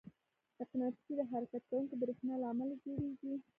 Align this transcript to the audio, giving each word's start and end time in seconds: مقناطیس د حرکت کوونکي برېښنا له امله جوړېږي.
مقناطیس 0.59 1.07
د 1.17 1.21
حرکت 1.31 1.63
کوونکي 1.69 1.95
برېښنا 2.01 2.35
له 2.41 2.47
امله 2.51 2.75
جوړېږي. 2.83 3.31